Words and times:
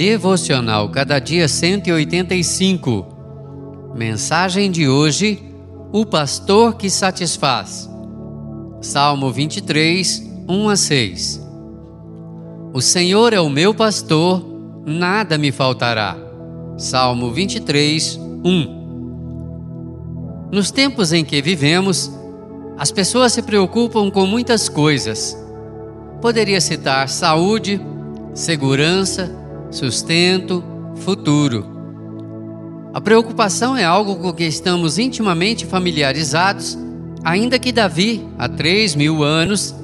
Devocional 0.00 0.88
Cada 0.88 1.18
Dia 1.18 1.46
185. 1.46 3.92
Mensagem 3.94 4.70
de 4.70 4.88
hoje: 4.88 5.42
O 5.92 6.06
pastor 6.06 6.76
que 6.76 6.88
satisfaz. 6.88 7.86
Salmo 8.80 9.30
23, 9.30 10.26
1 10.48 10.68
a 10.70 10.76
6. 10.76 11.46
O 12.72 12.80
Senhor 12.80 13.34
é 13.34 13.40
o 13.40 13.50
meu 13.50 13.74
pastor, 13.74 14.42
nada 14.86 15.36
me 15.36 15.52
faltará. 15.52 16.16
Salmo 16.78 17.30
23, 17.30 18.18
1. 18.42 20.48
Nos 20.50 20.70
tempos 20.70 21.12
em 21.12 21.22
que 21.22 21.42
vivemos, 21.42 22.10
as 22.78 22.90
pessoas 22.90 23.34
se 23.34 23.42
preocupam 23.42 24.10
com 24.10 24.24
muitas 24.24 24.66
coisas. 24.66 25.36
Poderia 26.22 26.62
citar 26.62 27.06
saúde, 27.06 27.78
segurança, 28.32 29.38
sustento, 29.70 30.62
futuro. 30.96 31.64
A 32.92 33.00
preocupação 33.00 33.76
é 33.76 33.84
algo 33.84 34.16
com 34.16 34.32
que 34.32 34.44
estamos 34.44 34.98
intimamente 34.98 35.64
familiarizados, 35.64 36.76
ainda 37.22 37.58
que 37.58 37.70
Davi, 37.70 38.26
há 38.36 38.48
três 38.48 38.96
mil 38.96 39.22
anos, 39.22 39.74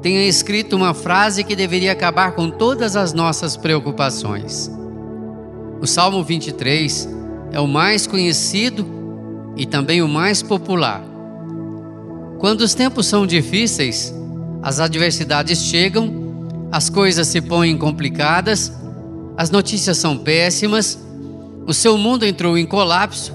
tenha 0.00 0.26
escrito 0.26 0.76
uma 0.76 0.94
frase 0.94 1.44
que 1.44 1.54
deveria 1.54 1.92
acabar 1.92 2.32
com 2.32 2.50
todas 2.50 2.96
as 2.96 3.12
nossas 3.12 3.56
preocupações. 3.56 4.70
O 5.80 5.86
Salmo 5.86 6.22
23 6.22 7.08
é 7.52 7.60
o 7.60 7.66
mais 7.66 8.06
conhecido 8.06 8.86
e 9.56 9.66
também 9.66 10.02
o 10.02 10.08
mais 10.08 10.42
popular. 10.42 11.02
Quando 12.38 12.62
os 12.62 12.74
tempos 12.74 13.06
são 13.06 13.26
difíceis, 13.26 14.14
as 14.62 14.80
adversidades 14.80 15.58
chegam, 15.58 16.24
as 16.72 16.88
coisas 16.88 17.28
se 17.28 17.40
põem 17.40 17.76
complicadas 17.76 18.72
as 19.36 19.50
notícias 19.50 19.98
são 19.98 20.16
péssimas, 20.16 20.98
o 21.66 21.74
seu 21.74 21.98
mundo 21.98 22.24
entrou 22.24 22.56
em 22.56 22.66
colapso, 22.66 23.32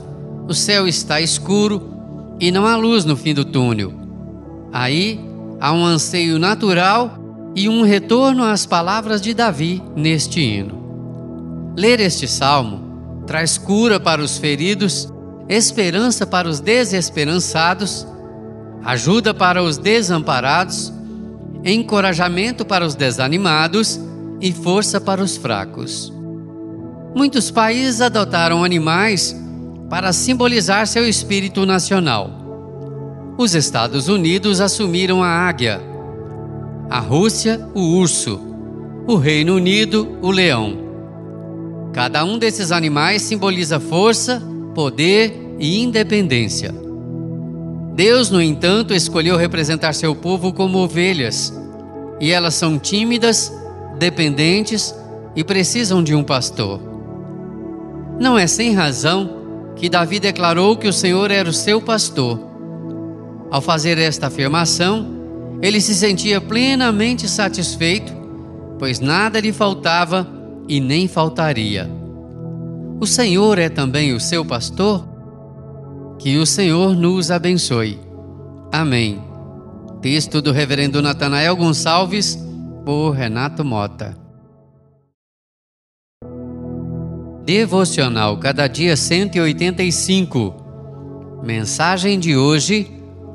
o 0.47 0.53
céu 0.53 0.87
está 0.87 1.19
escuro 1.19 1.89
e 2.39 2.51
não 2.51 2.65
há 2.65 2.75
luz 2.75 3.03
no 3.03 3.17
fim 3.17 3.33
do 3.33 3.43
túnel. 3.43 3.93
Aí 4.71 5.19
há 5.59 5.73
um 5.73 5.85
anseio 5.85 6.39
natural 6.39 7.17
e 7.55 7.67
um 7.67 7.81
retorno 7.81 8.43
às 8.43 8.65
palavras 8.65 9.21
de 9.21 9.33
Davi 9.33 9.83
neste 9.95 10.39
hino. 10.39 11.73
Ler 11.75 11.99
este 11.99 12.27
salmo 12.27 13.23
traz 13.27 13.57
cura 13.57 13.99
para 13.99 14.21
os 14.21 14.37
feridos, 14.37 15.11
esperança 15.47 16.25
para 16.25 16.47
os 16.47 16.59
desesperançados, 16.59 18.07
ajuda 18.83 19.33
para 19.33 19.61
os 19.61 19.77
desamparados, 19.77 20.93
encorajamento 21.65 22.63
para 22.63 22.85
os 22.85 22.95
desanimados 22.95 23.99
e 24.41 24.51
força 24.51 24.99
para 24.99 25.21
os 25.21 25.37
fracos. 25.37 26.13
Muitos 27.15 27.49
países 27.49 28.01
adotaram 28.01 28.63
animais 28.63 29.35
para 29.89 30.13
simbolizar 30.13 30.85
seu 30.87 31.07
espírito 31.07 31.65
nacional. 31.65 32.31
Os 33.37 33.55
Estados 33.55 34.07
Unidos 34.07 34.61
assumiram 34.61 35.23
a 35.23 35.27
águia, 35.27 35.81
a 36.89 36.99
Rússia, 36.99 37.67
o 37.73 37.81
urso, 37.97 38.39
o 39.07 39.15
Reino 39.15 39.55
Unido, 39.55 40.17
o 40.21 40.29
leão. 40.29 40.77
Cada 41.93 42.23
um 42.23 42.37
desses 42.37 42.71
animais 42.71 43.23
simboliza 43.23 43.79
força, 43.79 44.41
poder 44.75 45.55
e 45.57 45.81
independência. 45.81 46.73
Deus, 47.95 48.29
no 48.29 48.41
entanto, 48.41 48.93
escolheu 48.93 49.35
representar 49.35 49.93
seu 49.93 50.15
povo 50.15 50.53
como 50.53 50.77
ovelhas, 50.77 51.53
e 52.19 52.31
elas 52.31 52.53
são 52.53 52.77
tímidas 52.77 53.51
dependentes 53.99 54.95
e 55.35 55.43
precisam 55.43 56.01
de 56.01 56.15
um 56.15 56.23
pastor. 56.23 56.79
Não 58.19 58.37
é 58.37 58.47
sem 58.47 58.73
razão 58.73 59.73
que 59.75 59.89
Davi 59.89 60.19
declarou 60.19 60.75
que 60.75 60.87
o 60.87 60.93
Senhor 60.93 61.29
era 61.29 61.49
o 61.49 61.53
seu 61.53 61.81
pastor. 61.81 62.39
Ao 63.51 63.61
fazer 63.61 63.97
esta 63.97 64.27
afirmação, 64.27 65.19
ele 65.61 65.81
se 65.81 65.93
sentia 65.93 66.39
plenamente 66.39 67.27
satisfeito, 67.27 68.13
pois 68.77 68.99
nada 68.99 69.39
lhe 69.39 69.51
faltava 69.51 70.27
e 70.67 70.79
nem 70.79 71.07
faltaria. 71.07 71.89
O 72.99 73.05
Senhor 73.05 73.57
é 73.57 73.69
também 73.69 74.13
o 74.13 74.19
seu 74.19 74.45
pastor? 74.45 75.07
Que 76.17 76.37
o 76.37 76.45
Senhor 76.45 76.95
nos 76.95 77.31
abençoe. 77.31 77.99
Amém. 78.71 79.21
Texto 80.01 80.41
do 80.41 80.51
Reverendo 80.51 81.01
Natanael 81.01 81.55
Gonçalves 81.55 82.48
por 82.85 83.11
Renato 83.11 83.63
Mota. 83.63 84.17
Devocional 87.45 88.37
Cada 88.37 88.67
Dia 88.67 88.95
185. 88.95 91.41
Mensagem 91.43 92.19
de 92.19 92.37
hoje: 92.37 92.91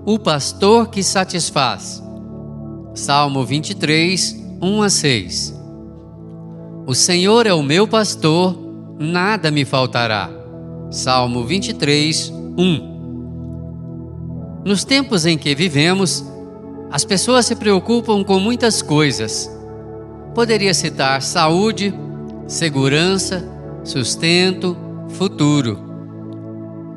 O 0.06 0.19
pastor 0.19 0.88
que 0.88 1.03
satisfaz. 1.03 2.03
Salmo 2.94 3.44
23, 3.44 4.37
1 4.62 4.82
a 4.82 4.91
6. 4.91 5.61
O 6.87 6.94
Senhor 6.94 7.47
é 7.47 7.53
o 7.53 7.62
meu 7.62 7.88
pastor, 7.88 8.56
nada 8.99 9.50
me 9.50 9.65
faltará. 9.65 10.31
Salmo 10.91 11.44
23, 11.44 12.32
1. 12.56 12.94
Nos 14.65 14.84
tempos 14.84 15.26
em 15.26 15.37
que 15.37 15.55
vivemos, 15.55 16.25
as 16.94 17.05
pessoas 17.05 17.47
se 17.47 17.56
preocupam 17.56 18.22
com 18.22 18.38
muitas 18.38 18.81
coisas. 18.81 19.50
Poderia 20.32 20.72
citar 20.72 21.21
saúde, 21.22 21.93
segurança, 22.47 23.44
sustento, 23.82 24.77
futuro. 25.09 25.77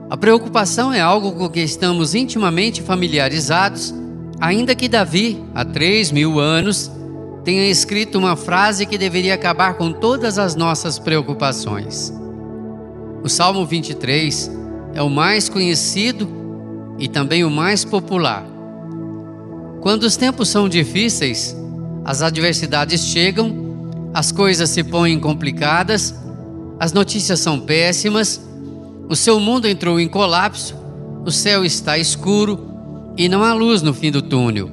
A 0.08 0.16
preocupação 0.16 0.94
é 0.94 1.02
algo 1.02 1.32
com 1.32 1.50
que 1.50 1.62
estamos 1.62 2.14
intimamente 2.14 2.80
familiarizados, 2.80 3.92
ainda 4.40 4.76
que 4.76 4.88
Davi, 4.88 5.44
há 5.56 5.66
três 5.66 6.12
mil 6.12 6.40
anos, 6.40 6.92
tenha 7.44 7.68
escrito 7.68 8.20
uma 8.20 8.36
frase 8.36 8.86
que 8.86 9.00
deveria 9.00 9.34
acabar 9.34 9.74
com 9.78 9.92
todas 9.92 10.38
as 10.38 10.54
nossas 10.54 11.00
preocupações. 11.00 12.14
O 13.24 13.28
Salmo 13.28 13.66
23 13.66 14.52
é 14.94 15.02
o 15.02 15.10
mais 15.10 15.50
conhecido 15.50 16.30
e 17.00 17.08
também 17.08 17.44
o 17.44 17.50
mais 17.50 17.84
popular. 17.84 18.57
Quando 19.88 20.04
os 20.04 20.18
tempos 20.18 20.50
são 20.50 20.68
difíceis, 20.68 21.56
as 22.04 22.22
adversidades 22.22 23.06
chegam, 23.06 23.80
as 24.14 24.34
coisas 24.34 24.70
se 24.70 24.84
põem 24.84 25.18
complicadas, 25.18 26.14
as 26.78 26.92
notícias 26.92 27.40
são 27.40 27.62
péssimas, 27.62 28.46
o 29.08 29.16
seu 29.16 29.40
mundo 29.40 29.66
entrou 29.66 29.98
em 29.98 30.10
colapso, 30.10 30.76
o 31.26 31.32
céu 31.32 31.64
está 31.64 31.98
escuro 31.98 32.68
e 33.16 33.30
não 33.30 33.42
há 33.42 33.54
luz 33.54 33.82
no 33.82 33.94
fim 33.94 34.12
do 34.12 34.22
túnel. 34.22 34.70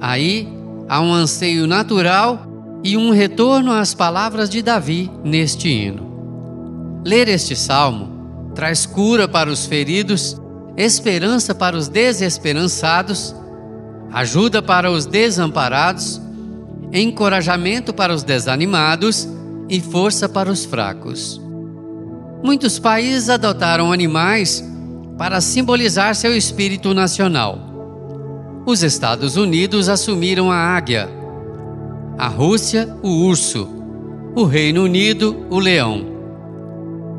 Aí 0.00 0.46
há 0.88 1.00
um 1.00 1.12
anseio 1.12 1.66
natural 1.66 2.46
e 2.84 2.96
um 2.96 3.10
retorno 3.10 3.72
às 3.72 3.92
palavras 3.92 4.48
de 4.48 4.62
Davi 4.62 5.10
neste 5.24 5.68
hino. 5.68 7.02
Ler 7.04 7.26
este 7.26 7.56
salmo 7.56 8.52
traz 8.54 8.86
cura 8.86 9.26
para 9.26 9.50
os 9.50 9.66
feridos, 9.66 10.40
esperança 10.76 11.56
para 11.56 11.76
os 11.76 11.88
desesperançados 11.88 13.34
ajuda 14.12 14.62
para 14.62 14.90
os 14.90 15.06
desamparados, 15.06 16.20
encorajamento 16.92 17.92
para 17.92 18.14
os 18.14 18.22
desanimados 18.22 19.28
e 19.68 19.80
força 19.80 20.28
para 20.28 20.50
os 20.50 20.64
fracos. 20.64 21.40
Muitos 22.42 22.78
países 22.78 23.28
adotaram 23.28 23.92
animais 23.92 24.64
para 25.18 25.40
simbolizar 25.40 26.14
seu 26.14 26.36
espírito 26.36 26.94
nacional. 26.94 27.58
Os 28.64 28.82
Estados 28.82 29.36
Unidos 29.36 29.88
assumiram 29.88 30.50
a 30.50 30.56
águia, 30.56 31.08
a 32.16 32.28
Rússia, 32.28 32.96
o 33.02 33.08
urso, 33.26 33.68
o 34.34 34.44
Reino 34.44 34.84
Unido, 34.84 35.46
o 35.50 35.58
leão. 35.58 36.06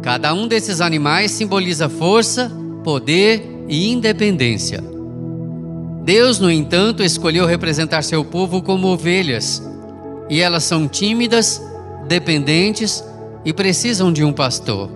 Cada 0.01 0.33
um 0.33 0.47
desses 0.47 0.79
animais 0.79 1.31
simboliza 1.31 1.89
força, 1.89 2.51
poder 2.83 3.65
e 3.67 3.91
independência. 3.91 4.81
Deus, 6.03 6.39
no 6.39 6.49
entanto, 6.49 7.03
escolheu 7.03 7.45
representar 7.45 8.01
seu 8.03 8.23
povo 8.23 8.61
como 8.61 8.87
ovelhas, 8.87 9.61
e 10.29 10.39
elas 10.39 10.63
são 10.63 10.87
tímidas, 10.87 11.61
dependentes 12.07 13.03
e 13.45 13.53
precisam 13.53 14.11
de 14.11 14.23
um 14.23 14.31
pastor. 14.31 14.89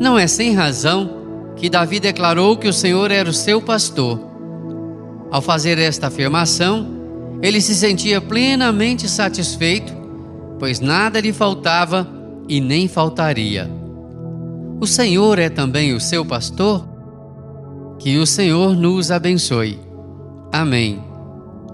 Não 0.00 0.18
é 0.18 0.26
sem 0.26 0.54
razão 0.54 1.52
que 1.56 1.68
Davi 1.68 2.00
declarou 2.00 2.56
que 2.56 2.68
o 2.68 2.72
Senhor 2.72 3.10
era 3.10 3.28
o 3.28 3.34
seu 3.34 3.60
pastor. 3.60 4.18
Ao 5.30 5.42
fazer 5.42 5.78
esta 5.78 6.08
afirmação, 6.08 6.88
ele 7.42 7.60
se 7.60 7.74
sentia 7.74 8.20
plenamente 8.20 9.08
satisfeito, 9.08 9.92
pois 10.58 10.80
nada 10.80 11.20
lhe 11.20 11.32
faltava 11.32 12.08
e 12.48 12.60
nem 12.60 12.88
faltaria. 12.88 13.70
O 14.80 14.86
Senhor 14.86 15.38
é 15.38 15.48
também 15.48 15.92
o 15.92 16.00
seu 16.00 16.24
pastor? 16.24 16.89
Que 18.00 18.16
o 18.16 18.26
Senhor 18.26 18.74
nos 18.74 19.10
abençoe. 19.10 19.78
Amém. 20.50 21.04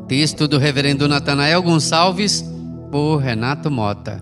Texto 0.08 0.48
do 0.48 0.58
Reverendo 0.58 1.06
Natanael 1.06 1.62
Gonçalves, 1.62 2.44
por 2.90 3.18
Renato 3.18 3.70
Mota. 3.70 4.20